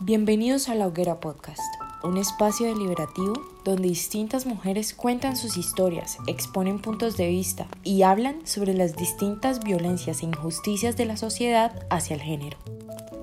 Bienvenidos 0.00 0.68
a 0.68 0.76
La 0.76 0.86
Hoguera 0.86 1.18
Podcast, 1.18 1.60
un 2.04 2.18
espacio 2.18 2.68
deliberativo 2.68 3.32
donde 3.64 3.88
distintas 3.88 4.46
mujeres 4.46 4.94
cuentan 4.94 5.36
sus 5.36 5.56
historias, 5.56 6.18
exponen 6.28 6.78
puntos 6.78 7.16
de 7.16 7.26
vista 7.26 7.66
y 7.82 8.02
hablan 8.02 8.46
sobre 8.46 8.74
las 8.74 8.94
distintas 8.94 9.58
violencias 9.58 10.22
e 10.22 10.26
injusticias 10.26 10.96
de 10.96 11.04
la 11.04 11.16
sociedad 11.16 11.84
hacia 11.90 12.14
el 12.14 12.22
género. 12.22 12.56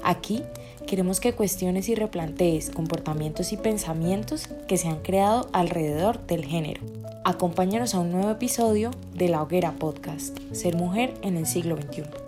Aquí 0.04 0.44
queremos 0.86 1.22
que 1.22 1.32
cuestiones 1.32 1.88
y 1.88 1.96
replantees 1.96 2.70
comportamientos 2.72 3.54
y 3.54 3.58
pensamientos 3.58 4.50
que 4.68 4.76
se 4.76 4.90
han 4.90 5.02
creado 5.02 5.48
alrededor 5.54 6.28
del 6.28 6.44
género. 6.44 6.82
Acompáñanos 7.24 7.96
a 7.96 8.00
un 8.00 8.12
nuevo 8.12 8.32
episodio 8.32 8.92
de 9.14 9.30
La 9.30 9.42
Hoguera 9.42 9.72
Podcast, 9.72 10.38
Ser 10.52 10.76
Mujer 10.76 11.14
en 11.22 11.38
el 11.38 11.46
siglo 11.46 11.78
XXI. 11.78 12.25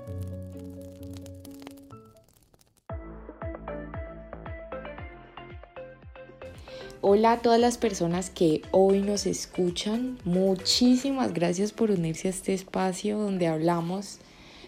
Hola 7.01 7.33
a 7.33 7.41
todas 7.43 7.59
las 7.59 7.77
personas 7.77 8.31
que 8.31 8.63
hoy 8.71 9.01
nos 9.01 9.27
escuchan. 9.27 10.17
Muchísimas 10.23 11.31
gracias 11.31 11.71
por 11.71 11.91
unirse 11.91 12.27
a 12.27 12.31
este 12.31 12.55
espacio 12.55 13.19
donde 13.19 13.45
hablamos 13.45 14.17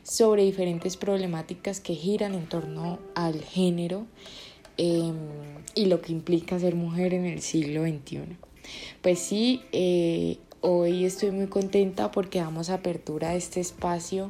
sobre 0.03 0.43
diferentes 0.43 0.95
problemáticas 0.95 1.79
que 1.79 1.95
giran 1.95 2.35
en 2.35 2.45
torno 2.45 2.99
al 3.15 3.41
género 3.41 4.05
em, 4.77 5.15
y 5.73 5.85
lo 5.85 6.01
que 6.01 6.11
implica 6.11 6.59
ser 6.59 6.75
mujer 6.75 7.15
en 7.15 7.25
el 7.25 7.41
siglo 7.41 7.81
XXI. 7.81 8.37
Pues 9.01 9.17
sí, 9.17 9.63
eh, 9.71 10.37
hoy 10.61 11.05
estoy 11.05 11.31
muy 11.31 11.47
contenta 11.47 12.11
porque 12.11 12.39
damos 12.39 12.69
apertura 12.69 13.29
a 13.29 13.35
este 13.35 13.59
espacio 13.59 14.29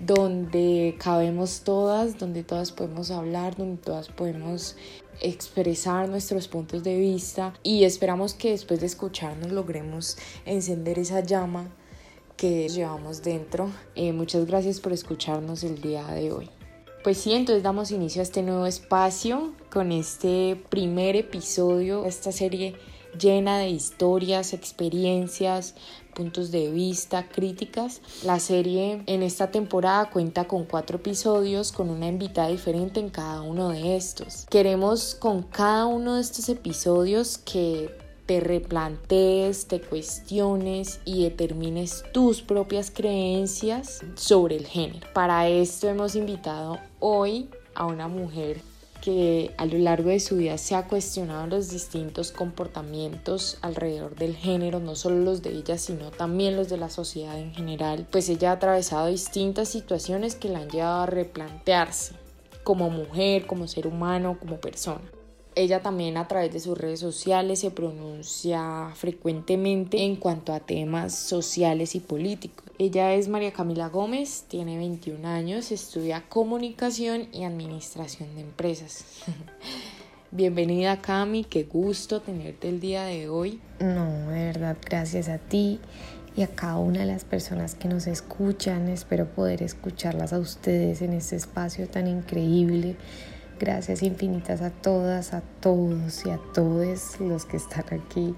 donde 0.00 0.96
cabemos 0.98 1.62
todas, 1.62 2.18
donde 2.18 2.44
todas 2.44 2.72
podemos 2.72 3.10
hablar, 3.10 3.56
donde 3.56 3.82
todas 3.82 4.08
podemos 4.08 4.76
expresar 5.20 6.08
nuestros 6.08 6.46
puntos 6.46 6.84
de 6.84 6.96
vista 6.98 7.54
y 7.62 7.84
esperamos 7.84 8.34
que 8.34 8.50
después 8.50 8.80
de 8.80 8.86
escucharnos 8.86 9.50
logremos 9.50 10.16
encender 10.44 10.98
esa 10.98 11.20
llama 11.20 11.68
que 12.36 12.68
llevamos 12.68 13.22
dentro. 13.22 13.70
Eh, 13.96 14.12
muchas 14.12 14.46
gracias 14.46 14.80
por 14.80 14.92
escucharnos 14.92 15.64
el 15.64 15.80
día 15.80 16.06
de 16.06 16.30
hoy. 16.32 16.48
Pues 17.02 17.18
sí, 17.18 17.32
entonces 17.32 17.62
damos 17.62 17.90
inicio 17.90 18.20
a 18.20 18.24
este 18.24 18.42
nuevo 18.42 18.66
espacio 18.66 19.52
con 19.70 19.92
este 19.92 20.62
primer 20.68 21.16
episodio, 21.16 22.04
esta 22.04 22.32
serie 22.32 22.74
llena 23.18 23.58
de 23.58 23.68
historias, 23.68 24.52
experiencias, 24.52 25.74
puntos 26.14 26.50
de 26.50 26.70
vista, 26.70 27.28
críticas. 27.28 28.00
La 28.24 28.40
serie 28.40 29.02
en 29.06 29.22
esta 29.22 29.50
temporada 29.50 30.10
cuenta 30.10 30.46
con 30.46 30.64
cuatro 30.64 30.96
episodios 30.96 31.72
con 31.72 31.90
una 31.90 32.08
invitada 32.08 32.48
diferente 32.48 33.00
en 33.00 33.10
cada 33.10 33.42
uno 33.42 33.70
de 33.70 33.96
estos. 33.96 34.46
Queremos 34.50 35.14
con 35.14 35.42
cada 35.42 35.86
uno 35.86 36.14
de 36.14 36.20
estos 36.20 36.48
episodios 36.48 37.38
que 37.38 37.90
te 38.26 38.40
replantees, 38.40 39.68
te 39.68 39.80
cuestiones 39.80 41.00
y 41.06 41.22
determines 41.22 42.04
tus 42.12 42.42
propias 42.42 42.90
creencias 42.90 44.00
sobre 44.16 44.56
el 44.56 44.66
género. 44.66 45.06
Para 45.14 45.48
esto 45.48 45.88
hemos 45.88 46.14
invitado 46.14 46.78
hoy 47.00 47.48
a 47.74 47.86
una 47.86 48.06
mujer 48.06 48.60
que 49.00 49.52
a 49.56 49.66
lo 49.66 49.78
largo 49.78 50.10
de 50.10 50.20
su 50.20 50.36
vida 50.36 50.58
se 50.58 50.74
ha 50.74 50.86
cuestionado 50.86 51.46
los 51.46 51.70
distintos 51.70 52.32
comportamientos 52.32 53.58
alrededor 53.62 54.14
del 54.16 54.36
género, 54.36 54.80
no 54.80 54.94
solo 54.96 55.18
los 55.18 55.42
de 55.42 55.50
ella, 55.50 55.78
sino 55.78 56.10
también 56.10 56.56
los 56.56 56.68
de 56.68 56.76
la 56.76 56.90
sociedad 56.90 57.38
en 57.38 57.54
general, 57.54 58.06
pues 58.10 58.28
ella 58.28 58.50
ha 58.50 58.54
atravesado 58.54 59.06
distintas 59.08 59.68
situaciones 59.68 60.34
que 60.34 60.48
la 60.48 60.60
han 60.60 60.70
llevado 60.70 61.02
a 61.02 61.06
replantearse 61.06 62.14
como 62.64 62.90
mujer, 62.90 63.46
como 63.46 63.66
ser 63.66 63.86
humano, 63.86 64.36
como 64.38 64.56
persona. 64.56 65.00
Ella 65.54 65.82
también 65.82 66.16
a 66.16 66.28
través 66.28 66.52
de 66.52 66.60
sus 66.60 66.78
redes 66.78 67.00
sociales 67.00 67.60
se 67.60 67.70
pronuncia 67.70 68.90
frecuentemente 68.94 70.04
en 70.04 70.16
cuanto 70.16 70.52
a 70.52 70.60
temas 70.60 71.14
sociales 71.14 71.94
y 71.94 72.00
políticos. 72.00 72.67
Ella 72.78 73.14
es 73.14 73.28
María 73.28 73.52
Camila 73.52 73.88
Gómez, 73.88 74.44
tiene 74.48 74.76
21 74.78 75.26
años, 75.26 75.72
estudia 75.72 76.28
comunicación 76.28 77.28
y 77.32 77.44
administración 77.44 78.34
de 78.36 78.42
empresas. 78.42 79.04
Bienvenida 80.30 81.00
Cami, 81.00 81.44
qué 81.44 81.64
gusto 81.64 82.20
tenerte 82.20 82.68
el 82.68 82.80
día 82.80 83.04
de 83.04 83.28
hoy. 83.28 83.60
No, 83.80 84.30
de 84.30 84.44
verdad, 84.44 84.76
gracias 84.84 85.28
a 85.28 85.38
ti 85.38 85.80
y 86.36 86.42
a 86.42 86.48
cada 86.48 86.76
una 86.76 87.00
de 87.00 87.06
las 87.06 87.24
personas 87.24 87.74
que 87.74 87.88
nos 87.88 88.06
escuchan. 88.06 88.88
Espero 88.88 89.26
poder 89.26 89.62
escucharlas 89.62 90.32
a 90.32 90.38
ustedes 90.38 91.02
en 91.02 91.14
este 91.14 91.36
espacio 91.36 91.88
tan 91.88 92.06
increíble 92.06 92.96
Gracias 93.58 94.04
infinitas 94.04 94.62
a 94.62 94.70
todas, 94.70 95.34
a 95.34 95.40
todos 95.40 96.24
y 96.24 96.30
a 96.30 96.38
todos 96.54 97.18
los 97.18 97.44
que 97.44 97.56
están 97.56 97.84
aquí. 97.90 98.34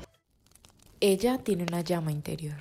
Ella 1.01 1.37
tiene 1.39 1.65
una 1.65 1.83
llama 1.83 2.11
interior. 2.11 2.57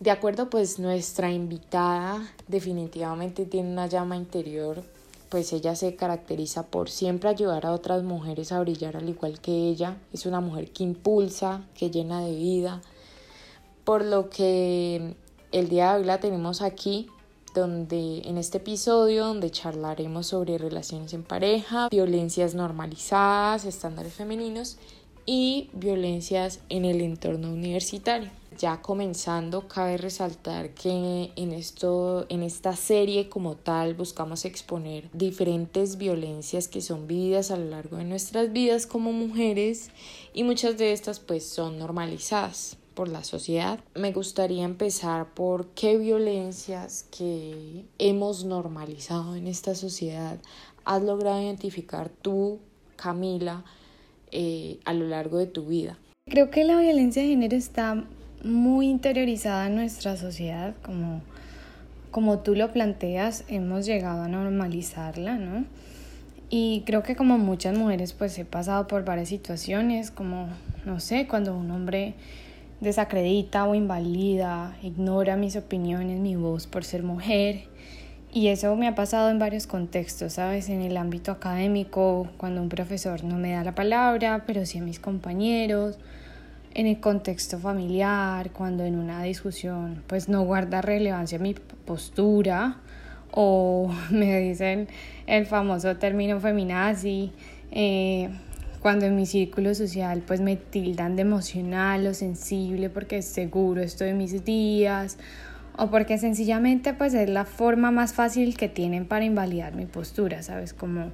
De 0.00 0.10
acuerdo, 0.10 0.48
pues 0.48 0.78
nuestra 0.78 1.30
invitada 1.30 2.26
definitivamente 2.48 3.44
tiene 3.44 3.70
una 3.70 3.86
llama 3.86 4.16
interior, 4.16 4.82
pues 5.28 5.52
ella 5.52 5.76
se 5.76 5.94
caracteriza 5.94 6.62
por 6.68 6.88
siempre 6.88 7.28
ayudar 7.28 7.66
a 7.66 7.72
otras 7.72 8.02
mujeres 8.02 8.50
a 8.50 8.60
brillar 8.60 8.96
al 8.96 9.10
igual 9.10 9.40
que 9.40 9.52
ella. 9.52 9.98
Es 10.14 10.24
una 10.24 10.40
mujer 10.40 10.70
que 10.70 10.84
impulsa, 10.84 11.66
que 11.74 11.90
llena 11.90 12.24
de 12.24 12.34
vida, 12.34 12.80
por 13.84 14.02
lo 14.02 14.30
que 14.30 15.16
el 15.52 15.68
día 15.68 15.92
de 15.92 15.98
hoy 15.98 16.06
la 16.06 16.18
tenemos 16.18 16.62
aquí 16.62 17.08
donde 17.54 18.22
en 18.24 18.38
este 18.38 18.56
episodio 18.56 19.26
donde 19.26 19.50
charlaremos 19.50 20.28
sobre 20.28 20.56
relaciones 20.56 21.12
en 21.12 21.24
pareja, 21.24 21.90
violencias 21.90 22.54
normalizadas, 22.54 23.66
estándares 23.66 24.14
femeninos 24.14 24.78
y 25.26 25.68
violencias 25.74 26.60
en 26.70 26.86
el 26.86 27.02
entorno 27.02 27.52
universitario. 27.52 28.39
Ya 28.60 28.82
comenzando, 28.82 29.68
cabe 29.68 29.96
resaltar 29.96 30.74
que 30.74 31.32
en, 31.34 31.52
esto, 31.52 32.26
en 32.28 32.42
esta 32.42 32.76
serie 32.76 33.30
como 33.30 33.56
tal 33.56 33.94
buscamos 33.94 34.44
exponer 34.44 35.08
diferentes 35.14 35.96
violencias 35.96 36.68
que 36.68 36.82
son 36.82 37.06
vividas 37.06 37.50
a 37.50 37.56
lo 37.56 37.70
largo 37.70 37.96
de 37.96 38.04
nuestras 38.04 38.52
vidas 38.52 38.86
como 38.86 39.12
mujeres 39.12 39.90
y 40.34 40.44
muchas 40.44 40.76
de 40.76 40.92
estas 40.92 41.20
pues 41.20 41.46
son 41.48 41.78
normalizadas 41.78 42.76
por 42.92 43.08
la 43.08 43.24
sociedad. 43.24 43.80
Me 43.94 44.12
gustaría 44.12 44.64
empezar 44.64 45.32
por 45.32 45.68
qué 45.68 45.96
violencias 45.96 47.06
que 47.10 47.86
hemos 47.96 48.44
normalizado 48.44 49.36
en 49.36 49.46
esta 49.46 49.74
sociedad 49.74 50.38
has 50.84 51.02
logrado 51.02 51.40
identificar 51.40 52.10
tú, 52.10 52.58
Camila, 52.96 53.64
eh, 54.32 54.80
a 54.84 54.92
lo 54.92 55.06
largo 55.06 55.38
de 55.38 55.46
tu 55.46 55.64
vida. 55.64 55.96
Creo 56.26 56.50
que 56.50 56.64
la 56.64 56.78
violencia 56.78 57.22
de 57.22 57.28
género 57.28 57.56
está 57.56 58.04
muy 58.44 58.88
interiorizada 58.88 59.66
en 59.66 59.76
nuestra 59.76 60.16
sociedad, 60.16 60.74
como, 60.82 61.20
como 62.10 62.38
tú 62.40 62.54
lo 62.54 62.72
planteas, 62.72 63.44
hemos 63.48 63.86
llegado 63.86 64.22
a 64.22 64.28
normalizarla, 64.28 65.36
¿no? 65.36 65.64
Y 66.48 66.82
creo 66.84 67.04
que 67.04 67.14
como 67.14 67.38
muchas 67.38 67.78
mujeres 67.78 68.12
pues 68.12 68.36
he 68.38 68.44
pasado 68.44 68.88
por 68.88 69.04
varias 69.04 69.28
situaciones, 69.28 70.10
como, 70.10 70.48
no 70.84 70.98
sé, 70.98 71.28
cuando 71.28 71.56
un 71.56 71.70
hombre 71.70 72.14
desacredita 72.80 73.66
o 73.66 73.74
invalida, 73.74 74.76
ignora 74.82 75.36
mis 75.36 75.54
opiniones, 75.54 76.18
mi 76.18 76.34
voz 76.34 76.66
por 76.66 76.84
ser 76.84 77.04
mujer. 77.04 77.68
Y 78.32 78.48
eso 78.48 78.74
me 78.76 78.88
ha 78.88 78.94
pasado 78.94 79.30
en 79.30 79.38
varios 79.38 79.66
contextos, 79.66 80.34
¿sabes? 80.34 80.68
En 80.68 80.82
el 80.82 80.96
ámbito 80.96 81.32
académico, 81.32 82.28
cuando 82.36 82.62
un 82.62 82.68
profesor 82.68 83.24
no 83.24 83.36
me 83.36 83.52
da 83.52 83.64
la 83.64 83.74
palabra, 83.74 84.44
pero 84.46 84.66
sí 84.66 84.78
a 84.78 84.82
mis 84.82 85.00
compañeros. 85.00 85.98
En 86.72 86.86
el 86.86 87.00
contexto 87.00 87.58
familiar, 87.58 88.52
cuando 88.52 88.84
en 88.84 88.96
una 88.96 89.22
discusión 89.24 90.04
pues 90.06 90.28
no 90.28 90.42
guarda 90.42 90.80
relevancia 90.80 91.38
mi 91.38 91.54
postura 91.54 92.76
o 93.32 93.92
me 94.10 94.38
dicen 94.40 94.88
el 95.26 95.46
famoso 95.46 95.96
término 95.96 96.38
feminazi. 96.40 97.32
Eh, 97.72 98.30
cuando 98.80 99.04
en 99.04 99.14
mi 99.14 99.26
círculo 99.26 99.74
social 99.74 100.22
pues 100.26 100.40
me 100.40 100.56
tildan 100.56 101.16
de 101.16 101.22
emocional 101.22 102.06
o 102.06 102.14
sensible 102.14 102.88
porque 102.88 103.20
seguro 103.20 103.82
estoy 103.82 104.10
en 104.10 104.18
mis 104.18 104.44
días 104.44 105.18
o 105.76 105.90
porque 105.90 106.18
sencillamente 106.18 106.94
pues 106.94 107.14
es 107.14 107.28
la 107.28 107.44
forma 107.44 107.90
más 107.90 108.14
fácil 108.14 108.56
que 108.56 108.68
tienen 108.68 109.06
para 109.06 109.24
invalidar 109.24 109.74
mi 109.74 109.86
postura, 109.86 110.42
¿sabes? 110.42 110.72
Como 110.72 111.10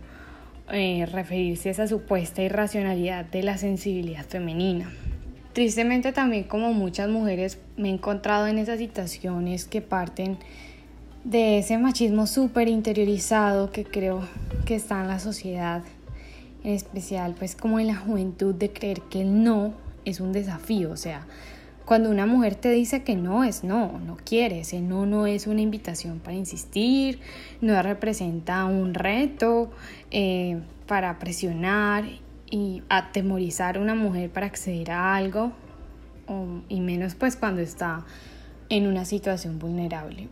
eh, 0.70 1.06
referirse 1.06 1.70
a 1.70 1.72
esa 1.72 1.86
supuesta 1.86 2.42
irracionalidad 2.42 3.24
de 3.24 3.42
la 3.42 3.58
sensibilidad 3.58 4.24
femenina. 4.24 4.90
Tristemente 5.56 6.12
también 6.12 6.44
como 6.44 6.74
muchas 6.74 7.08
mujeres 7.08 7.58
me 7.78 7.88
he 7.88 7.92
encontrado 7.92 8.46
en 8.46 8.58
esas 8.58 8.78
situaciones 8.78 9.64
que 9.64 9.80
parten 9.80 10.36
de 11.24 11.60
ese 11.60 11.78
machismo 11.78 12.26
súper 12.26 12.68
interiorizado 12.68 13.72
que 13.72 13.86
creo 13.86 14.20
que 14.66 14.74
está 14.74 15.00
en 15.00 15.08
la 15.08 15.18
sociedad 15.18 15.82
en 16.62 16.74
especial 16.74 17.34
pues 17.38 17.56
como 17.56 17.80
en 17.80 17.86
la 17.86 17.96
juventud 17.96 18.54
de 18.54 18.70
creer 18.70 19.00
que 19.08 19.22
el 19.22 19.44
no 19.44 19.72
es 20.04 20.20
un 20.20 20.32
desafío, 20.32 20.90
o 20.90 20.98
sea, 20.98 21.26
cuando 21.86 22.10
una 22.10 22.26
mujer 22.26 22.54
te 22.54 22.70
dice 22.70 23.02
que 23.02 23.16
no 23.16 23.42
es 23.42 23.64
no, 23.64 23.98
no 23.98 24.18
quiere, 24.26 24.60
ese 24.60 24.82
no 24.82 25.06
no 25.06 25.26
es 25.26 25.46
una 25.46 25.62
invitación 25.62 26.18
para 26.18 26.36
insistir, 26.36 27.18
no 27.62 27.80
representa 27.80 28.66
un 28.66 28.92
reto 28.92 29.70
eh, 30.10 30.60
para 30.86 31.18
presionar 31.18 32.04
y 32.50 32.82
atemorizar 32.88 33.76
a 33.76 33.80
una 33.80 33.94
mujer 33.94 34.30
para 34.30 34.46
acceder 34.46 34.90
a 34.90 35.16
algo, 35.16 35.52
y 36.68 36.80
menos 36.80 37.14
pues 37.14 37.36
cuando 37.36 37.60
está 37.60 38.04
en 38.68 38.86
una 38.86 39.04
situación 39.04 39.58
vulnerable. 39.58 40.28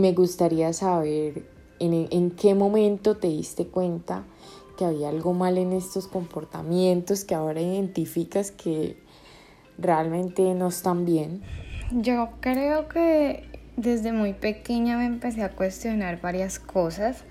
Me 0.00 0.12
gustaría 0.12 0.72
saber 0.72 1.44
en, 1.78 2.08
en 2.10 2.30
qué 2.30 2.54
momento 2.54 3.16
te 3.16 3.28
diste 3.28 3.66
cuenta 3.66 4.24
que 4.78 4.84
había 4.84 5.08
algo 5.08 5.34
mal 5.34 5.58
en 5.58 5.72
estos 5.72 6.06
comportamientos 6.06 7.24
que 7.24 7.34
ahora 7.34 7.60
identificas 7.60 8.50
que 8.50 8.96
realmente 9.76 10.54
no 10.54 10.68
están 10.68 11.04
bien. 11.04 11.42
Yo 11.90 12.30
creo 12.40 12.88
que 12.88 13.44
desde 13.76 14.12
muy 14.12 14.34
pequeña 14.34 14.96
me 14.96 15.06
empecé 15.06 15.42
a 15.42 15.50
cuestionar 15.50 16.20
varias 16.20 16.58
cosas. 16.58 17.24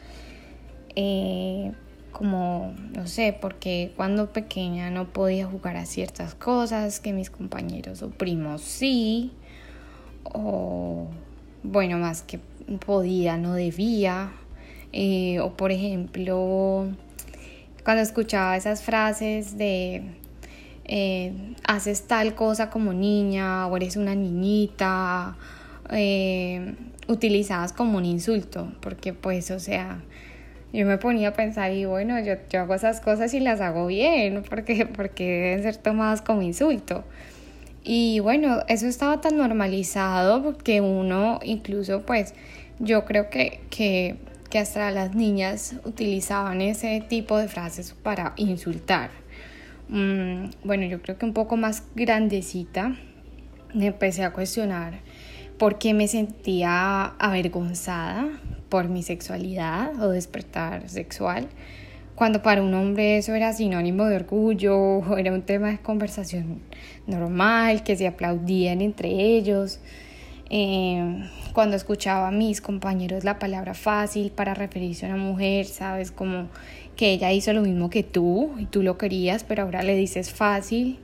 Eh, 0.95 1.71
como, 2.17 2.73
no 2.95 3.05
sé, 3.05 3.37
porque 3.39 3.93
cuando 3.95 4.33
pequeña 4.33 4.89
no 4.89 5.13
podía 5.13 5.45
jugar 5.45 5.77
a 5.77 5.85
ciertas 5.85 6.33
cosas 6.33 6.99
que 6.99 7.13
mis 7.13 7.29
compañeros 7.29 8.01
o 8.01 8.09
primos 8.09 8.61
sí, 8.61 9.31
o 10.23 11.07
bueno, 11.61 11.99
más 11.99 12.23
que 12.23 12.39
podía, 12.85 13.37
no 13.37 13.53
debía, 13.53 14.31
eh, 14.93 15.39
o 15.41 15.53
por 15.55 15.71
ejemplo, 15.71 16.87
cuando 17.83 18.01
escuchaba 18.01 18.57
esas 18.57 18.81
frases 18.81 19.55
de 19.57 20.01
eh, 20.85 21.53
haces 21.67 22.07
tal 22.07 22.33
cosa 22.33 22.71
como 22.71 22.93
niña 22.93 23.67
o 23.67 23.77
eres 23.77 23.95
una 23.95 24.15
niñita, 24.15 25.37
eh, 25.91 26.73
utilizadas 27.07 27.73
como 27.73 27.99
un 27.99 28.05
insulto, 28.05 28.71
porque 28.81 29.13
pues, 29.13 29.51
o 29.51 29.59
sea, 29.59 30.01
yo 30.73 30.85
me 30.85 30.97
ponía 30.97 31.29
a 31.29 31.33
pensar 31.33 31.71
y 31.71 31.85
bueno, 31.85 32.19
yo, 32.19 32.33
yo 32.49 32.61
hago 32.61 32.75
esas 32.75 32.99
cosas 33.01 33.33
y 33.33 33.39
las 33.39 33.61
hago 33.61 33.87
bien, 33.87 34.43
porque, 34.49 34.85
porque 34.85 35.23
deben 35.23 35.63
ser 35.63 35.77
tomadas 35.77 36.21
como 36.21 36.41
insulto. 36.41 37.03
Y 37.83 38.19
bueno, 38.19 38.59
eso 38.67 38.85
estaba 38.87 39.21
tan 39.21 39.37
normalizado 39.37 40.43
porque 40.43 40.81
uno 40.81 41.39
incluso 41.43 42.01
pues 42.01 42.33
yo 42.79 43.05
creo 43.05 43.29
que, 43.29 43.61
que, 43.69 44.17
que 44.49 44.59
hasta 44.59 44.91
las 44.91 45.15
niñas 45.15 45.75
utilizaban 45.85 46.59
ese 46.59 47.01
tipo 47.07 47.37
de 47.37 47.47
frases 47.47 47.93
para 48.03 48.33
insultar. 48.35 49.09
Mm, 49.87 50.49
bueno, 50.65 50.85
yo 50.85 51.01
creo 51.01 51.17
que 51.17 51.25
un 51.25 51.33
poco 51.33 51.55
más 51.55 51.83
grandecita 51.95 52.97
me 53.73 53.87
empecé 53.87 54.25
a 54.25 54.33
cuestionar 54.33 54.99
por 55.57 55.77
qué 55.79 55.93
me 55.93 56.09
sentía 56.09 57.05
avergonzada 57.19 58.27
por 58.69 58.89
mi 58.89 59.03
sexualidad 59.03 60.01
o 60.01 60.09
despertar 60.09 60.89
sexual, 60.89 61.47
cuando 62.17 62.41
para 62.41 62.63
un 62.63 62.73
hombre 62.73 63.17
eso 63.17 63.35
era 63.35 63.53
sinónimo 63.53 64.05
de 64.05 64.15
orgullo, 64.15 65.03
era 65.17 65.31
un 65.31 65.43
tema 65.43 65.69
de 65.69 65.77
conversación 65.77 66.61
normal, 67.05 67.83
que 67.83 67.95
se 67.95 68.07
aplaudían 68.07 68.81
entre 68.81 69.09
ellos. 69.09 69.79
Eh, 70.49 71.29
cuando 71.53 71.75
escuchaba 71.75 72.29
a 72.29 72.31
mis 72.31 72.59
compañeros 72.59 73.23
la 73.23 73.37
palabra 73.37 73.73
fácil 73.73 74.31
para 74.31 74.55
referirse 74.55 75.05
a 75.05 75.09
una 75.09 75.17
mujer, 75.17 75.65
sabes, 75.67 76.09
como 76.09 76.47
que 76.95 77.11
ella 77.11 77.31
hizo 77.31 77.53
lo 77.53 77.61
mismo 77.61 77.91
que 77.91 78.01
tú 78.01 78.51
y 78.57 78.65
tú 78.65 78.81
lo 78.81 78.97
querías, 78.97 79.43
pero 79.43 79.63
ahora 79.63 79.83
le 79.83 79.95
dices 79.95 80.33
fácil. 80.33 80.99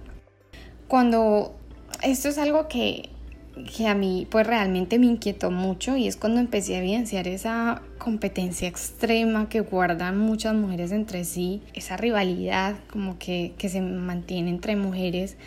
Cuando 0.88 1.56
esto 2.02 2.30
es 2.30 2.40
algo 2.40 2.68
que 2.68 3.10
que 3.54 3.88
a 3.88 3.94
mí 3.94 4.28
pues 4.30 4.48
realmente 4.48 4.98
me 4.98 5.06
inquietó 5.06 5.52
mucho 5.52 5.96
y 5.96 6.08
es 6.08 6.18
cuando 6.18 6.40
empecé 6.40 6.76
a 6.76 6.80
evidenciar 6.80 7.28
esa 7.28 7.82
competencia 7.98 8.68
extrema 8.68 9.48
que 9.48 9.62
guardan 9.62 10.18
muchas 10.18 10.56
mujeres 10.56 10.92
entre 10.92 11.24
sí, 11.24 11.62
esa 11.74 11.96
rivalidad 11.98 12.76
como 12.92 13.20
que, 13.20 13.54
que 13.58 13.70
se 13.70 13.82
mantiene 13.82 14.50
entre 14.50 14.76
mujeres, 14.76 15.38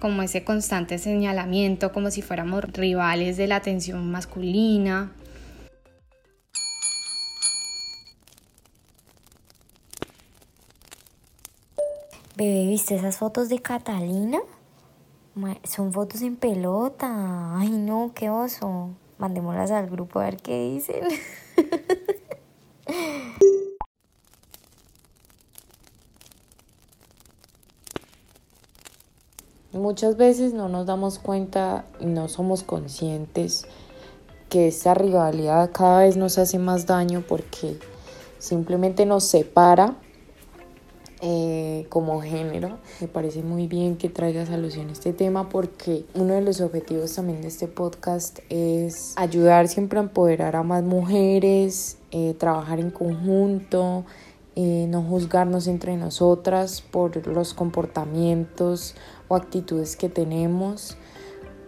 como 0.00 0.22
ese 0.22 0.44
constante 0.44 0.98
señalamiento, 0.98 1.92
como 1.92 2.10
si 2.10 2.20
fuéramos 2.20 2.64
rivales 2.64 3.36
de 3.36 3.46
la 3.46 3.56
atención 3.56 4.10
masculina. 4.10 5.12
Bebé, 12.36 12.66
¿viste 12.66 12.96
esas 12.96 13.16
fotos 13.16 13.48
de 13.48 13.60
Catalina? 13.60 14.40
Son 15.64 15.92
fotos 15.92 16.22
en 16.22 16.36
pelota. 16.36 17.58
Ay, 17.58 17.68
no, 17.68 18.12
qué 18.14 18.30
oso. 18.30 18.88
Mandémoslas 19.18 19.70
al 19.70 19.90
grupo 19.90 20.18
a 20.18 20.24
ver 20.24 20.38
qué 20.38 20.72
dicen. 20.72 21.04
Muchas 29.72 30.16
veces 30.16 30.54
no 30.54 30.70
nos 30.70 30.86
damos 30.86 31.18
cuenta 31.18 31.84
no 32.00 32.28
somos 32.28 32.62
conscientes 32.62 33.66
que 34.48 34.68
esta 34.68 34.94
rivalidad 34.94 35.70
cada 35.70 35.98
vez 36.00 36.16
nos 36.16 36.38
hace 36.38 36.58
más 36.58 36.86
daño 36.86 37.22
porque 37.28 37.78
simplemente 38.38 39.04
nos 39.04 39.24
separa 39.24 39.96
eh, 41.28 41.86
como 41.88 42.22
género. 42.22 42.78
Me 43.00 43.08
parece 43.08 43.42
muy 43.42 43.66
bien 43.66 43.96
que 43.96 44.08
traigas 44.08 44.48
alusión 44.50 44.90
a 44.90 44.92
este 44.92 45.12
tema 45.12 45.48
porque 45.48 46.04
uno 46.14 46.34
de 46.34 46.40
los 46.40 46.60
objetivos 46.60 47.16
también 47.16 47.42
de 47.42 47.48
este 47.48 47.66
podcast 47.66 48.38
es 48.48 49.12
ayudar 49.16 49.66
siempre 49.66 49.98
a 49.98 50.02
empoderar 50.02 50.54
a 50.54 50.62
más 50.62 50.84
mujeres, 50.84 51.98
eh, 52.12 52.36
trabajar 52.38 52.78
en 52.78 52.92
conjunto, 52.92 54.04
eh, 54.54 54.86
no 54.88 55.02
juzgarnos 55.02 55.66
entre 55.66 55.96
nosotras 55.96 56.80
por 56.80 57.26
los 57.26 57.54
comportamientos 57.54 58.94
o 59.26 59.34
actitudes 59.34 59.96
que 59.96 60.08
tenemos 60.08 60.96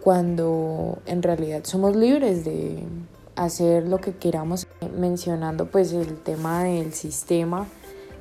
cuando 0.01 0.99
en 1.05 1.21
realidad 1.21 1.65
somos 1.65 1.97
libres 1.97 2.45
de 2.45 2.81
hacer 3.35 3.89
lo 3.89 3.97
que 3.97 4.13
queramos 4.15 4.67
mencionando 4.97 5.69
pues 5.69 5.91
el 5.91 6.15
tema 6.15 6.63
del 6.63 6.93
sistema 6.93 7.67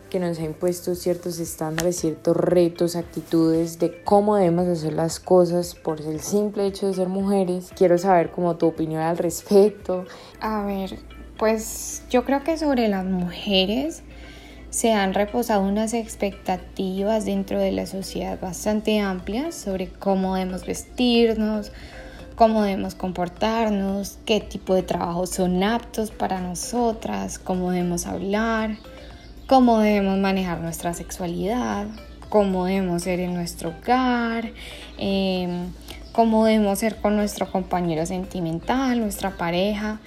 que 0.09 0.19
nos 0.19 0.39
ha 0.39 0.45
impuesto 0.45 0.95
ciertos 0.95 1.39
estándares, 1.39 1.97
ciertos 1.97 2.37
retos, 2.37 2.97
actitudes 2.97 3.79
de 3.79 4.03
cómo 4.03 4.37
debemos 4.37 4.67
hacer 4.67 4.93
las 4.93 5.21
cosas 5.21 5.75
por 5.75 6.01
el 6.01 6.21
simple 6.21 6.67
hecho 6.67 6.87
de 6.87 6.95
ser 6.95 7.09
mujeres. 7.09 7.71
Quiero 7.77 7.99
saber 7.99 8.31
como 8.31 8.57
tu 8.57 8.67
opinión 8.67 9.03
al 9.03 9.19
respecto. 9.19 10.05
A 10.41 10.63
ver, 10.65 10.99
pues 11.37 12.03
yo 12.11 12.25
creo 12.25 12.43
que 12.43 12.57
sobre 12.57 12.89
las 12.89 13.05
mujeres 13.05 14.03
se 14.71 14.93
han 14.93 15.15
reposado 15.15 15.63
unas 15.63 15.95
expectativas 15.95 17.25
dentro 17.25 17.59
de 17.59 17.73
la 17.73 17.87
sociedad 17.87 18.39
bastante 18.41 19.01
amplias 19.01 19.55
sobre 19.55 19.89
cómo 19.89 20.35
debemos 20.35 20.67
vestirnos, 20.67 21.73
cómo 22.35 22.63
debemos 22.63 22.95
comportarnos, 22.95 24.19
qué 24.25 24.41
tipo 24.41 24.75
de 24.75 24.83
trabajos 24.83 25.31
son 25.31 25.63
aptos 25.63 26.11
para 26.11 26.41
nosotras, 26.41 27.39
cómo 27.39 27.71
debemos 27.71 28.07
hablar 28.07 28.77
cómo 29.49 29.79
debemos 29.79 30.19
manejar 30.19 30.61
nuestra 30.61 30.93
sexualidad, 30.93 31.87
cómo 32.29 32.67
debemos 32.67 33.03
ser 33.03 33.19
en 33.19 33.33
nuestro 33.33 33.71
hogar, 33.71 34.53
em, 34.99 35.71
cómo 36.13 36.45
debemos 36.45 36.79
ser 36.79 36.97
con 36.97 37.17
nuestro 37.17 37.51
compañero 37.51 38.05
sentimental, 38.05 39.01
nuestra 39.01 39.39
pareja. 39.39 40.01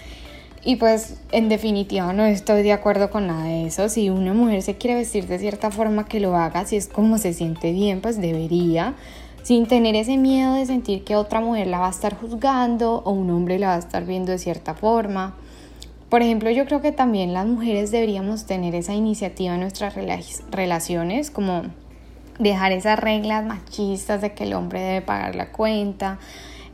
Y 0.63 0.75
pues 0.75 1.17
en 1.31 1.50
definitiva 1.50 2.13
no 2.13 2.24
estoy 2.24 2.62
de 2.62 2.71
acuerdo 2.71 3.10
con 3.10 3.25
nada 3.25 3.45
de 3.45 3.65
eso. 3.65 3.89
Si 3.89 4.12
una 4.12 4.36
mujer 4.36 4.62
se 4.62 4.77
quiere 4.77 4.95
vestir 4.95 5.25
de 5.25 5.39
cierta 5.39 5.71
forma 5.71 6.05
que 6.05 6.19
lo 6.19 6.36
haga, 6.36 6.65
si 6.65 6.75
es 6.75 6.88
como 6.88 7.17
se 7.17 7.33
siente 7.33 7.71
bien, 7.71 8.00
pues 8.00 8.21
debería, 8.21 8.93
sin 9.41 9.65
tener 9.65 9.95
ese 9.95 10.17
miedo 10.17 10.53
de 10.53 10.67
sentir 10.67 11.03
que 11.03 11.15
otra 11.15 11.41
mujer 11.41 11.65
la 11.65 11.79
va 11.79 11.88
a 11.88 11.91
estar 11.91 12.15
juzgando 12.15 13.01
o 13.05 13.12
un 13.12 13.31
hombre 13.31 13.57
la 13.57 13.69
va 13.69 13.75
a 13.77 13.79
estar 13.79 14.05
viendo 14.05 14.31
de 14.31 14.38
cierta 14.38 14.75
forma. 14.75 15.36
Por 16.12 16.22
ejemplo, 16.22 16.51
yo 16.51 16.65
creo 16.65 16.82
que 16.82 16.91
también 16.91 17.34
las 17.34 17.48
mujeres 17.48 17.89
deberíamos 17.89 18.46
tener 18.46 18.75
esa 18.75 18.94
iniciativa 18.94 19.53
en 19.53 19.62
nuestras 19.62 19.96
relaciones, 19.96 21.32
como 21.32 21.62
dejar 22.38 22.74
esas 22.74 23.00
reglas 23.00 23.46
machistas 23.46 24.20
de 24.20 24.34
que 24.34 24.44
el 24.44 24.53
hombre 24.53 24.82
debe 24.82 25.01
pagar 25.01 25.36
la 25.36 25.53
cuenta, 25.53 26.20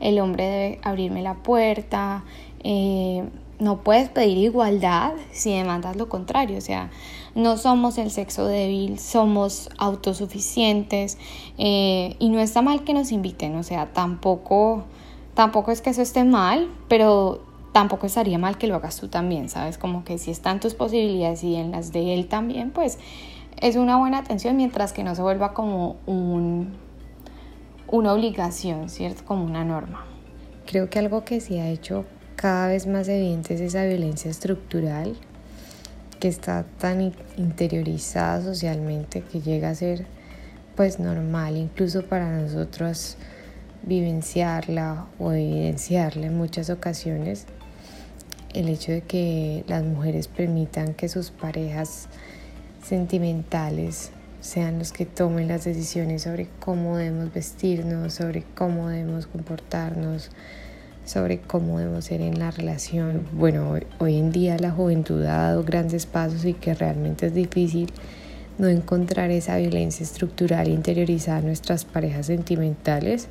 el 0.00 0.18
hombre 0.18 0.44
debe 0.44 0.80
abrirme 0.82 1.22
la 1.22 1.34
puerta. 1.34 2.24
Eh, 2.64 3.28
no 3.60 3.84
puedes 3.84 4.08
pedir 4.08 4.38
igualdad 4.38 5.12
si 5.30 5.56
demandas 5.56 5.94
lo 5.94 6.08
contrario, 6.08 6.58
o 6.58 6.60
sea, 6.60 6.90
no 7.36 7.58
somos 7.58 7.96
el 7.98 8.10
sexo 8.10 8.44
débil, 8.44 8.98
somos 8.98 9.70
autosuficientes 9.78 11.16
eh, 11.58 12.16
y 12.18 12.30
no 12.30 12.40
está 12.40 12.60
mal 12.60 12.82
que 12.82 12.92
nos 12.92 13.12
inviten, 13.12 13.54
o 13.54 13.62
sea, 13.62 13.92
tampoco, 13.92 14.82
tampoco 15.34 15.70
es 15.70 15.80
que 15.80 15.90
eso 15.90 16.02
esté 16.02 16.24
mal, 16.24 16.68
pero 16.88 17.46
tampoco 17.78 18.06
estaría 18.06 18.38
mal 18.38 18.58
que 18.58 18.66
lo 18.66 18.74
hagas 18.74 18.96
tú 18.96 19.06
también, 19.06 19.48
¿sabes? 19.48 19.78
Como 19.78 20.02
que 20.02 20.18
si 20.18 20.32
están 20.32 20.58
tus 20.58 20.74
posibilidades 20.74 21.44
y 21.44 21.54
en 21.54 21.70
las 21.70 21.92
de 21.92 22.12
él 22.12 22.26
también, 22.26 22.72
pues 22.72 22.98
es 23.60 23.76
una 23.76 23.96
buena 23.98 24.18
atención 24.18 24.56
mientras 24.56 24.92
que 24.92 25.04
no 25.04 25.14
se 25.14 25.22
vuelva 25.22 25.54
como 25.54 25.94
un, 26.04 26.72
una 27.86 28.12
obligación, 28.12 28.88
¿cierto? 28.88 29.24
Como 29.24 29.44
una 29.44 29.62
norma. 29.62 30.04
Creo 30.66 30.90
que 30.90 30.98
algo 30.98 31.22
que 31.24 31.38
se 31.40 31.60
ha 31.60 31.68
hecho 31.68 32.04
cada 32.34 32.66
vez 32.66 32.88
más 32.88 33.06
evidente 33.06 33.54
es 33.54 33.60
esa 33.60 33.84
violencia 33.84 34.28
estructural 34.28 35.14
que 36.18 36.26
está 36.26 36.64
tan 36.80 37.14
interiorizada 37.36 38.42
socialmente 38.42 39.22
que 39.22 39.40
llega 39.40 39.70
a 39.70 39.76
ser 39.76 40.04
pues 40.74 40.98
normal 40.98 41.56
incluso 41.56 42.04
para 42.04 42.40
nosotros 42.40 43.16
vivenciarla 43.84 45.06
o 45.20 45.30
evidenciarla 45.30 46.26
en 46.26 46.36
muchas 46.36 46.70
ocasiones 46.70 47.46
el 48.58 48.68
hecho 48.68 48.92
de 48.92 49.02
que 49.02 49.64
las 49.68 49.84
mujeres 49.84 50.26
permitan 50.26 50.94
que 50.94 51.08
sus 51.08 51.30
parejas 51.30 52.08
sentimentales 52.82 54.10
sean 54.40 54.78
los 54.78 54.92
que 54.92 55.06
tomen 55.06 55.48
las 55.48 55.64
decisiones 55.64 56.22
sobre 56.22 56.48
cómo 56.58 56.96
debemos 56.96 57.32
vestirnos, 57.32 58.14
sobre 58.14 58.42
cómo 58.56 58.88
debemos 58.88 59.26
comportarnos, 59.26 60.30
sobre 61.04 61.38
cómo 61.38 61.78
debemos 61.78 62.06
ser 62.06 62.20
en 62.20 62.38
la 62.38 62.50
relación. 62.50 63.26
Bueno, 63.32 63.78
hoy, 63.98 64.16
en 64.16 64.32
día 64.32 64.56
la 64.58 64.70
juventud 64.70 65.22
ha 65.22 65.38
dado 65.38 65.62
grandes 65.64 66.06
pasos 66.06 66.44
y 66.44 66.54
que 66.54 66.74
realmente 66.74 67.26
es 67.26 67.34
difícil 67.34 67.90
no 68.58 68.66
encontrar 68.66 69.30
esa 69.30 69.56
violencia 69.56 70.02
estructural 70.02 70.68
interiorizada 70.68 71.38
en 71.38 71.46
nuestras 71.46 71.84
parejas 71.84 72.26
sentimentales. 72.26 73.28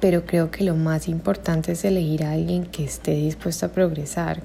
Pero 0.00 0.26
creo 0.26 0.50
que 0.50 0.64
lo 0.64 0.74
más 0.74 1.08
importante 1.08 1.72
es 1.72 1.84
elegir 1.84 2.24
a 2.24 2.32
alguien 2.32 2.66
que 2.66 2.84
esté 2.84 3.12
dispuesto 3.12 3.66
a 3.66 3.68
progresar, 3.70 4.42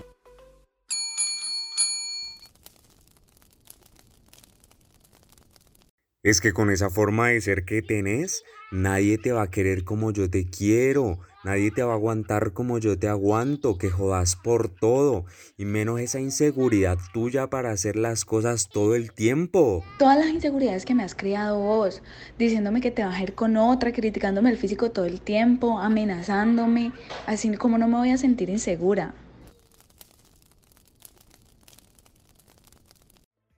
Es 6.24 6.40
que 6.40 6.54
con 6.54 6.70
esa 6.70 6.92
forma 6.92 7.30
de 7.30 7.42
ser 7.42 7.66
que 7.66 7.82
tenés, 7.82 8.44
nadie 8.72 9.18
te 9.18 9.32
va 9.32 9.42
a 9.42 9.50
querer 9.50 9.84
como 9.84 10.12
yo 10.12 10.30
te 10.30 10.46
quiero, 10.46 11.18
nadie 11.44 11.72
te 11.72 11.82
va 11.82 11.94
a 11.94 11.96
aguantar 11.96 12.54
como 12.54 12.78
yo 12.78 12.96
te 13.00 13.08
aguanto, 13.08 13.80
que 13.80 13.90
jodas 13.90 14.36
por 14.36 14.70
todo, 14.70 15.26
y 15.58 15.66
menos 15.66 16.00
esa 16.00 16.20
inseguridad 16.20 17.00
tuya 17.12 17.50
para 17.50 17.72
hacer 17.72 17.96
las 17.96 18.24
cosas 18.24 18.70
todo 18.70 18.94
el 18.94 19.14
tiempo. 19.14 19.84
Todas 19.98 20.20
las 20.20 20.28
inseguridades 20.28 20.86
que 20.86 20.94
me 20.94 21.02
has 21.02 21.16
creado 21.16 21.58
vos, 21.58 22.04
diciéndome 22.38 22.82
que 22.82 22.92
te 22.92 23.04
vas 23.04 23.16
a 23.16 23.24
ir 23.24 23.34
con 23.34 23.58
otra, 23.58 23.92
criticándome 23.92 24.52
el 24.52 24.58
físico 24.58 24.92
todo 24.92 25.06
el 25.06 25.22
tiempo, 25.22 25.80
amenazándome, 25.80 26.92
así 27.26 27.52
como 27.58 27.80
no 27.80 27.88
me 27.88 27.98
voy 27.98 28.12
a 28.12 28.18
sentir 28.18 28.52
insegura. 28.52 29.16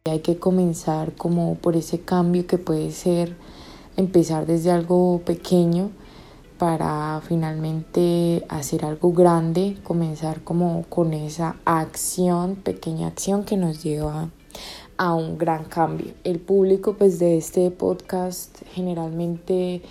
Hay 0.06 0.20
que 0.20 0.38
comenzar 0.38 1.16
como 1.16 1.56
por 1.56 1.78
ese 1.78 2.02
cambio 2.02 2.46
que 2.46 2.58
puede 2.58 2.92
ser 2.92 3.38
empezar 3.96 4.46
desde 4.46 4.70
algo 4.70 5.22
pequeño 5.24 5.92
para 6.58 7.22
finalmente 7.26 8.44
hacer 8.50 8.84
algo 8.84 9.14
grande, 9.14 9.78
comenzar 9.82 10.44
como 10.44 10.84
con 10.90 11.14
esa 11.14 11.56
acción, 11.64 12.58
pequeña 12.58 13.08
acción 13.08 13.46
que 13.46 13.56
nos 13.56 13.82
lleva 13.82 14.30
a 14.98 15.14
un 15.14 15.38
gran 15.38 15.64
cambio. 15.64 16.12
El 16.26 16.42
público 16.42 16.98
pues 16.98 17.18
de 17.18 17.38
este 17.38 17.72
podcast 17.72 18.62
generalmente 18.74 19.84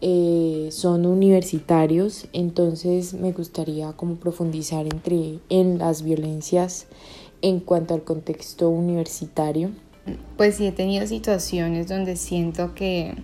eh, 0.00 0.70
son 0.72 1.04
universitarios, 1.04 2.26
entonces 2.32 3.12
me 3.12 3.32
gustaría 3.32 3.92
como 3.92 4.14
profundizar 4.14 4.86
entre 4.86 5.40
en 5.50 5.76
las 5.76 6.02
violencias 6.02 6.86
en 7.42 7.60
cuanto 7.60 7.94
al 7.94 8.04
contexto 8.04 8.70
universitario? 8.70 9.70
Pues 10.36 10.56
sí 10.56 10.66
he 10.66 10.72
tenido 10.72 11.06
situaciones 11.06 11.88
donde 11.88 12.16
siento 12.16 12.74
que 12.74 13.14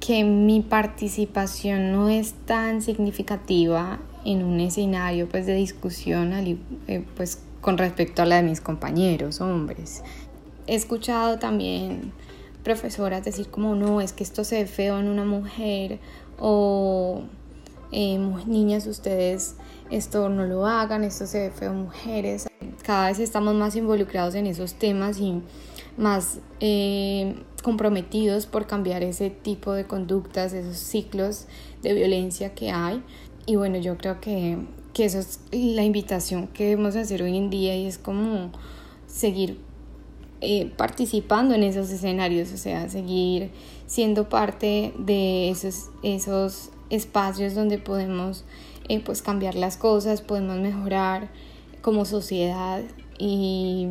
que 0.00 0.22
mi 0.22 0.60
participación 0.60 1.90
no 1.90 2.10
es 2.10 2.34
tan 2.44 2.82
significativa 2.82 4.00
en 4.26 4.44
un 4.44 4.60
escenario 4.60 5.26
pues 5.30 5.46
de 5.46 5.54
discusión 5.54 6.32
eh, 6.34 7.04
pues 7.16 7.40
con 7.62 7.78
respecto 7.78 8.20
a 8.20 8.26
la 8.26 8.36
de 8.36 8.42
mis 8.42 8.60
compañeros 8.60 9.40
hombres. 9.40 10.02
He 10.66 10.74
escuchado 10.74 11.38
también 11.38 12.12
profesoras 12.62 13.24
decir 13.24 13.48
como 13.48 13.74
no, 13.74 14.02
es 14.02 14.12
que 14.12 14.24
esto 14.24 14.44
se 14.44 14.56
ve 14.56 14.66
feo 14.66 14.98
en 14.98 15.08
una 15.08 15.24
mujer 15.24 15.98
o 16.38 17.22
eh, 17.90 18.18
niñas 18.46 18.86
ustedes 18.86 19.56
esto 19.96 20.28
no 20.28 20.44
lo 20.44 20.66
hagan, 20.66 21.04
esto 21.04 21.26
se 21.26 21.38
ve 21.38 21.50
feo 21.50 21.72
mujeres. 21.72 22.48
Cada 22.82 23.08
vez 23.08 23.20
estamos 23.20 23.54
más 23.54 23.76
involucrados 23.76 24.34
en 24.34 24.46
esos 24.46 24.74
temas 24.74 25.18
y 25.20 25.40
más 25.96 26.40
eh, 26.60 27.36
comprometidos 27.62 28.46
por 28.46 28.66
cambiar 28.66 29.04
ese 29.04 29.30
tipo 29.30 29.72
de 29.72 29.86
conductas, 29.86 30.52
esos 30.52 30.76
ciclos 30.76 31.46
de 31.82 31.94
violencia 31.94 32.54
que 32.54 32.70
hay. 32.70 33.02
Y 33.46 33.56
bueno, 33.56 33.78
yo 33.78 33.96
creo 33.96 34.20
que, 34.20 34.58
que 34.92 35.04
eso 35.04 35.20
es 35.20 35.40
la 35.52 35.84
invitación 35.84 36.48
que 36.48 36.64
debemos 36.64 36.96
hacer 36.96 37.22
hoy 37.22 37.36
en 37.36 37.50
día 37.50 37.76
y 37.76 37.86
es 37.86 37.98
como 37.98 38.50
seguir 39.06 39.60
eh, 40.40 40.72
participando 40.76 41.54
en 41.54 41.62
esos 41.62 41.88
escenarios, 41.90 42.52
o 42.52 42.56
sea, 42.56 42.88
seguir 42.88 43.52
siendo 43.86 44.28
parte 44.28 44.92
de 44.98 45.50
esos, 45.50 45.90
esos 46.02 46.70
espacios 46.90 47.54
donde 47.54 47.78
podemos 47.78 48.44
eh, 48.88 49.00
pues 49.00 49.22
cambiar 49.22 49.54
las 49.54 49.76
cosas, 49.76 50.20
podemos 50.20 50.58
mejorar 50.58 51.28
como 51.82 52.04
sociedad 52.04 52.82
y 53.18 53.88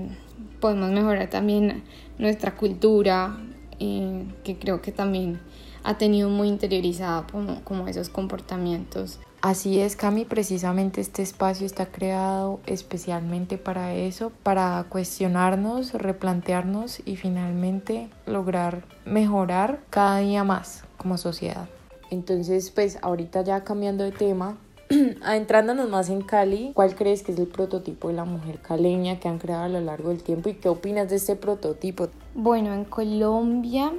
podemos 0.60 0.92
mejorar 0.92 1.30
también 1.30 1.84
nuestra 2.18 2.56
cultura, 2.56 3.38
eh, 3.80 4.26
que 4.44 4.58
creo 4.58 4.82
que 4.82 4.92
también 4.92 5.40
ha 5.84 5.98
tenido 5.98 6.30
muy 6.30 6.48
interiorizada 6.48 7.28
como, 7.32 7.64
como 7.64 7.88
esos 7.88 8.10
comportamientos. 8.10 9.20
Así 9.42 9.82
es, 9.82 9.98
Cami, 9.98 10.24
precisamente 10.24 11.02
este 11.02 11.22
espacio 11.22 11.66
está 11.66 11.88
creado 11.88 12.62
especialmente 12.66 13.58
para 13.58 13.94
eso, 13.94 14.32
para 14.42 14.86
cuestionarnos, 14.88 15.92
replantearnos 15.94 17.02
y 17.04 17.18
finalmente 17.18 18.08
lograr 18.26 18.86
mejorar 19.04 19.82
cada 19.90 20.20
día 20.20 20.46
más 20.46 20.86
como 20.96 21.18
sociedad. 21.18 21.68
Entonces, 22.10 22.72
pues 22.72 23.00
ahorita 23.02 23.44
ya 23.44 23.66
cambiando 23.66 24.06
de 24.06 24.14
tema, 24.14 24.56
adentrándonos 25.24 25.90
más 25.90 26.10
en 26.10 26.22
Cali, 26.22 26.72
¿cuál 26.74 26.96
crees 26.96 27.24
que 27.24 27.32
es 27.32 27.40
el 27.40 27.48
prototipo 27.48 28.10
de 28.10 28.16
la 28.16 28.26
mujer 28.26 28.60
caleña 28.60 29.20
que 29.20 29.28
han 29.28 29.40
creado 29.40 29.64
a 29.64 29.70
lo 29.70 29.82
largo 29.82 30.10
del 30.10 30.24
tiempo 30.24 30.50
y 30.50 30.56
qué 30.56 30.70
opinas 30.70 31.10
de 31.10 31.16
este 31.16 31.36
prototipo? 31.36 32.10
Bueno, 32.36 32.74
en 32.74 32.86
Colombia, 32.86 33.92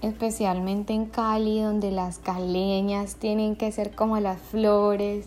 especialmente 0.00 0.92
en 0.92 1.06
Cali, 1.06 1.60
donde 1.60 1.90
las 1.90 2.18
caleñas 2.18 3.16
tienen 3.16 3.56
que 3.56 3.70
ser 3.72 3.94
como 3.94 4.18
las 4.20 4.40
flores, 4.40 5.26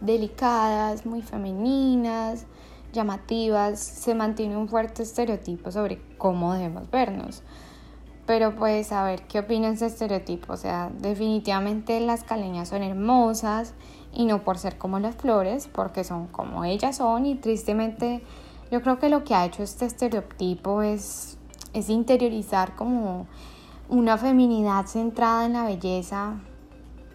delicadas, 0.00 1.06
muy 1.06 1.22
femeninas, 1.22 2.46
llamativas, 2.92 3.78
se 3.78 4.14
mantiene 4.14 4.56
un 4.56 4.68
fuerte 4.68 5.02
estereotipo 5.02 5.70
sobre 5.70 6.00
cómo 6.18 6.54
debemos 6.54 6.90
vernos. 6.90 7.42
Pero 8.26 8.56
pues 8.56 8.90
a 8.90 9.04
ver, 9.04 9.22
¿qué 9.22 9.38
opinas 9.38 9.78
de 9.80 9.86
este 9.86 10.04
estereotipo? 10.04 10.52
O 10.52 10.56
sea, 10.56 10.90
definitivamente 10.98 12.00
las 12.00 12.24
caleñas 12.24 12.68
son 12.68 12.82
hermosas 12.82 13.74
y 14.12 14.24
no 14.24 14.42
por 14.42 14.58
ser 14.58 14.78
como 14.78 14.98
las 14.98 15.14
flores, 15.14 15.68
porque 15.72 16.02
son 16.02 16.26
como 16.26 16.64
ellas 16.64 16.96
son 16.96 17.24
y 17.26 17.36
tristemente 17.36 18.22
yo 18.70 18.82
creo 18.82 18.98
que 18.98 19.08
lo 19.08 19.22
que 19.22 19.34
ha 19.34 19.44
hecho 19.46 19.62
este 19.62 19.84
estereotipo 19.84 20.82
es, 20.82 21.38
es 21.72 21.88
interiorizar 21.88 22.74
como 22.74 23.28
una 23.88 24.18
feminidad 24.18 24.86
centrada 24.86 25.46
en 25.46 25.52
la 25.52 25.64
belleza 25.64 26.34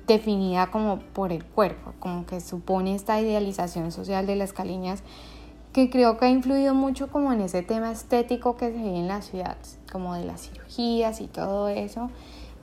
definida 0.07 0.71
como 0.71 0.99
por 0.99 1.33
el 1.33 1.43
cuerpo, 1.43 1.93
como 1.99 2.25
que 2.25 2.39
supone 2.39 2.95
esta 2.95 3.19
idealización 3.19 3.91
social 3.91 4.25
de 4.27 4.37
las 4.37 4.53
caleñas 4.53 5.03
que 5.73 5.89
creo 5.89 6.17
que 6.17 6.25
ha 6.25 6.29
influido 6.29 6.73
mucho 6.73 7.09
como 7.09 7.31
en 7.31 7.41
ese 7.41 7.63
tema 7.63 7.91
estético 7.91 8.57
que 8.57 8.71
se 8.71 8.81
ve 8.81 8.97
en 8.97 9.07
la 9.07 9.21
ciudad, 9.21 9.57
como 9.91 10.15
de 10.15 10.25
las 10.25 10.41
cirugías 10.41 11.21
y 11.21 11.27
todo 11.27 11.67
eso. 11.67 12.09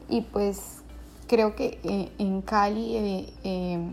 Y 0.09 0.23
pues 0.23 0.83
creo 1.27 1.55
que 1.55 1.79
eh, 1.85 2.11
en 2.19 2.43
Cali 2.43 2.97
eh, 2.97 3.33
eh, 3.45 3.93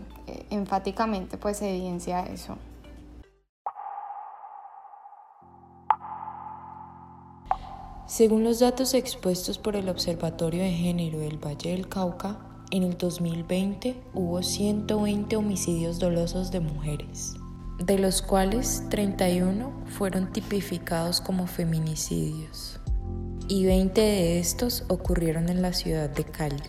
enfáticamente 0.50 1.36
pues 1.36 1.58
se 1.58 1.70
evidencia 1.70 2.22
eso. 2.22 2.56
Según 8.06 8.44
los 8.44 8.60
datos 8.60 8.94
expuestos 8.94 9.58
por 9.58 9.76
el 9.76 9.88
Observatorio 9.88 10.62
de 10.62 10.70
Género 10.70 11.18
del 11.18 11.44
Valle 11.44 11.72
del 11.72 11.88
Cauca, 11.88 12.38
en 12.70 12.84
el 12.84 12.96
2020 12.96 14.00
hubo 14.14 14.42
120 14.42 15.36
homicidios 15.36 15.98
dolosos 15.98 16.50
de 16.50 16.60
mujeres 16.60 17.34
de 17.78 17.98
los 17.98 18.22
cuales 18.22 18.82
31 18.88 19.84
fueron 19.86 20.32
tipificados 20.32 21.20
como 21.20 21.46
feminicidios 21.46 22.80
y 23.48 23.64
20 23.64 24.00
de 24.00 24.38
estos 24.38 24.84
ocurrieron 24.88 25.48
en 25.48 25.62
la 25.62 25.72
ciudad 25.72 26.10
de 26.10 26.24
Cali. 26.24 26.62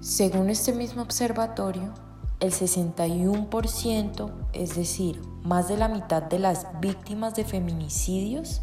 Según 0.00 0.50
este 0.50 0.72
mismo 0.72 1.02
observatorio, 1.02 1.94
el 2.40 2.52
61%, 2.52 4.30
es 4.52 4.76
decir, 4.76 5.20
más 5.42 5.68
de 5.68 5.76
la 5.76 5.88
mitad 5.88 6.22
de 6.22 6.38
las 6.38 6.66
víctimas 6.80 7.34
de 7.34 7.44
feminicidios, 7.44 8.62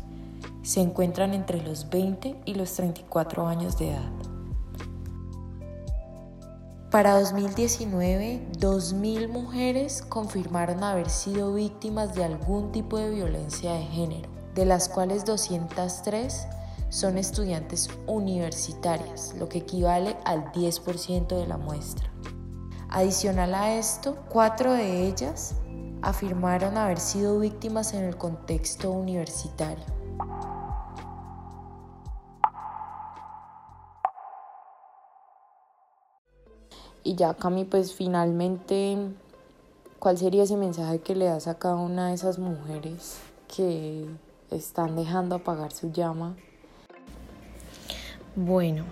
se 0.61 0.81
encuentran 0.81 1.33
entre 1.33 1.61
los 1.61 1.89
20 1.89 2.35
y 2.45 2.53
los 2.55 2.73
34 2.73 3.47
años 3.47 3.77
de 3.77 3.91
edad. 3.91 4.11
Para 6.91 7.19
2019, 7.19 8.49
2.000 8.59 9.27
mujeres 9.27 10.03
confirmaron 10.03 10.83
haber 10.83 11.09
sido 11.09 11.53
víctimas 11.53 12.13
de 12.13 12.23
algún 12.23 12.71
tipo 12.71 12.97
de 12.97 13.09
violencia 13.09 13.73
de 13.73 13.83
género, 13.85 14.29
de 14.53 14.65
las 14.65 14.89
cuales 14.89 15.25
203 15.25 16.45
son 16.93 17.17
estudiantes 17.17 17.89
universitarias, 18.05 19.33
lo 19.39 19.49
que 19.49 19.57
equivale 19.57 20.15
al 20.25 20.51
10% 20.51 21.27
de 21.27 21.47
la 21.47 21.57
muestra. 21.57 22.07
Adicional 22.87 23.55
a 23.55 23.75
esto, 23.75 24.15
cuatro 24.29 24.73
de 24.73 25.07
ellas 25.07 25.55
afirmaron 26.03 26.77
haber 26.77 26.99
sido 26.99 27.39
víctimas 27.39 27.95
en 27.95 28.03
el 28.03 28.15
contexto 28.15 28.91
universitario. 28.91 29.83
Y 37.01 37.15
ya 37.15 37.33
Cami, 37.33 37.65
pues 37.65 37.95
finalmente, 37.95 38.99
¿cuál 39.97 40.19
sería 40.19 40.43
ese 40.43 40.57
mensaje 40.57 40.99
que 40.99 41.15
le 41.15 41.25
das 41.25 41.47
a 41.47 41.57
cada 41.57 41.77
una 41.77 42.09
de 42.09 42.13
esas 42.13 42.37
mujeres 42.37 43.17
que 43.47 44.07
están 44.51 44.95
dejando 44.95 45.33
apagar 45.33 45.71
su 45.71 45.91
llama? 45.91 46.35
Bueno, 48.35 48.85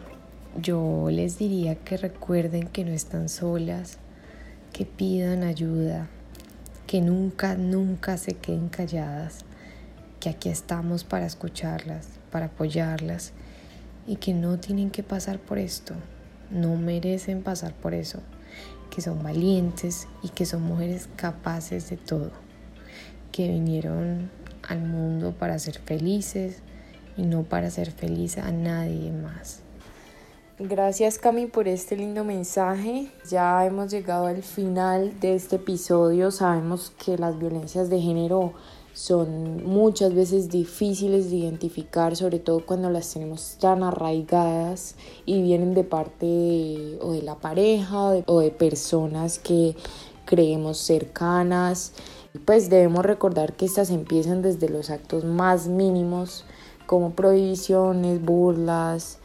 yo 0.61 1.07
les 1.09 1.39
diría 1.39 1.73
que 1.73 1.97
recuerden 1.97 2.67
que 2.67 2.85
no 2.85 2.91
están 2.91 3.27
solas, 3.27 3.97
que 4.71 4.85
pidan 4.85 5.41
ayuda, 5.41 6.09
que 6.85 7.01
nunca, 7.01 7.55
nunca 7.55 8.17
se 8.17 8.33
queden 8.35 8.69
calladas, 8.69 9.39
que 10.19 10.29
aquí 10.29 10.49
estamos 10.49 11.03
para 11.03 11.25
escucharlas, 11.25 12.07
para 12.29 12.45
apoyarlas 12.45 13.33
y 14.05 14.17
que 14.17 14.35
no 14.35 14.59
tienen 14.59 14.91
que 14.91 15.01
pasar 15.01 15.39
por 15.39 15.57
esto. 15.57 15.95
No 16.51 16.75
merecen 16.75 17.41
pasar 17.41 17.73
por 17.73 17.95
eso, 17.95 18.19
que 18.91 19.01
son 19.01 19.23
valientes 19.23 20.07
y 20.21 20.29
que 20.29 20.45
son 20.45 20.61
mujeres 20.61 21.09
capaces 21.15 21.89
de 21.89 21.97
todo, 21.97 22.29
que 23.31 23.47
vinieron 23.47 24.29
al 24.61 24.81
mundo 24.81 25.31
para 25.31 25.57
ser 25.57 25.79
felices 25.79 26.61
y 27.17 27.23
no 27.23 27.43
para 27.43 27.69
ser 27.69 27.91
feliz 27.91 28.37
a 28.37 28.51
nadie 28.51 29.11
más. 29.11 29.61
Gracias 30.59 31.17
Cami 31.17 31.47
por 31.47 31.67
este 31.67 31.97
lindo 31.97 32.23
mensaje. 32.23 33.11
Ya 33.27 33.65
hemos 33.65 33.89
llegado 33.89 34.27
al 34.27 34.43
final 34.43 35.19
de 35.19 35.33
este 35.33 35.55
episodio. 35.55 36.29
Sabemos 36.29 36.93
que 37.03 37.17
las 37.17 37.39
violencias 37.39 37.89
de 37.89 37.99
género 37.99 38.53
son 38.93 39.65
muchas 39.65 40.13
veces 40.13 40.49
difíciles 40.49 41.31
de 41.31 41.37
identificar, 41.37 42.15
sobre 42.15 42.39
todo 42.39 42.65
cuando 42.65 42.89
las 42.91 43.11
tenemos 43.11 43.57
tan 43.59 43.81
arraigadas 43.81 44.95
y 45.25 45.41
vienen 45.41 45.73
de 45.73 45.83
parte 45.83 46.99
o 47.01 47.13
de 47.13 47.21
la 47.23 47.35
pareja 47.35 48.21
o 48.27 48.39
de, 48.39 48.51
personas 48.51 49.39
que 49.39 49.75
creemos 50.25 50.77
cercanas. 50.77 51.93
Pues 52.45 52.69
debemos 52.69 53.03
recordar 53.03 53.53
que 53.53 53.65
estas 53.65 53.89
empiezan 53.89 54.41
desde 54.43 54.69
los 54.69 54.89
actos 54.89 55.23
más 55.23 55.67
mínimos 55.67 56.45
como 56.91 57.11
prohibiciones, 57.11 58.21
burlas 58.21 59.19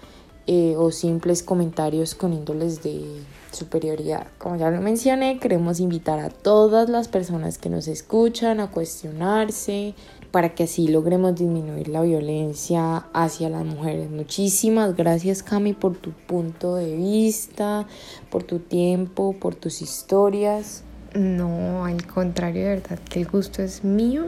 eh, 0.46 0.76
o 0.78 0.92
simples 0.92 1.42
comentarios 1.42 2.14
con 2.14 2.32
índoles 2.32 2.80
de 2.84 3.02
superioridad. 3.50 4.28
Como 4.38 4.54
ya 4.54 4.70
lo 4.70 4.80
mencioné, 4.80 5.40
queremos 5.40 5.80
invitar 5.80 6.20
a 6.20 6.30
todas 6.30 6.88
las 6.88 7.08
personas 7.08 7.58
que 7.58 7.68
nos 7.68 7.88
escuchan 7.88 8.60
a 8.60 8.70
cuestionarse 8.70 9.96
para 10.30 10.54
que 10.54 10.62
así 10.62 10.86
logremos 10.86 11.34
disminuir 11.34 11.88
la 11.88 12.02
violencia 12.02 12.98
hacia 13.12 13.48
las 13.48 13.64
mujeres. 13.64 14.12
Muchísimas 14.12 14.94
gracias 14.94 15.42
Cami 15.42 15.72
por 15.72 15.96
tu 15.96 16.12
punto 16.12 16.76
de 16.76 16.94
vista, 16.94 17.88
por 18.30 18.44
tu 18.44 18.60
tiempo, 18.60 19.34
por 19.40 19.56
tus 19.56 19.82
historias. 19.82 20.84
No, 21.14 21.84
al 21.84 22.06
contrario, 22.06 22.62
de 22.62 22.68
verdad 22.76 23.00
que 23.10 23.22
el 23.22 23.26
gusto 23.26 23.60
es 23.60 23.82
mío. 23.82 24.26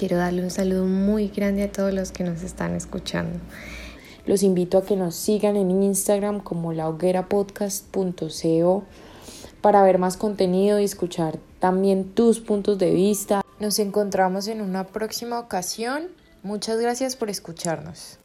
Quiero 0.00 0.16
darle 0.16 0.42
un 0.42 0.50
saludo 0.50 0.86
muy 0.86 1.28
grande 1.28 1.62
a 1.62 1.70
todos 1.70 1.92
los 1.92 2.10
que 2.10 2.24
nos 2.24 2.42
están 2.42 2.74
escuchando. 2.74 3.38
Los 4.24 4.42
invito 4.42 4.78
a 4.78 4.82
que 4.82 4.96
nos 4.96 5.14
sigan 5.14 5.56
en 5.56 5.82
Instagram 5.82 6.40
como 6.40 6.72
lahoguerapodcast.co 6.72 8.84
para 9.60 9.82
ver 9.82 9.98
más 9.98 10.16
contenido 10.16 10.80
y 10.80 10.84
escuchar 10.84 11.38
también 11.58 12.14
tus 12.14 12.40
puntos 12.40 12.78
de 12.78 12.94
vista. 12.94 13.42
Nos 13.58 13.78
encontramos 13.78 14.48
en 14.48 14.62
una 14.62 14.84
próxima 14.84 15.38
ocasión. 15.38 16.04
Muchas 16.42 16.80
gracias 16.80 17.14
por 17.14 17.28
escucharnos. 17.28 18.16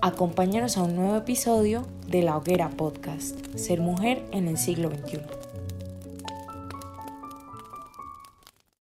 Acompáñanos 0.00 0.78
a 0.78 0.84
un 0.84 0.96
nuevo 0.96 1.18
episodio 1.18 1.84
de 2.08 2.22
La 2.22 2.38
Hoguera 2.38 2.70
Podcast, 2.70 3.36
Ser 3.56 3.82
Mujer 3.82 4.22
en 4.32 4.48
el 4.48 4.56
siglo 4.56 4.88
XXI. 4.88 5.41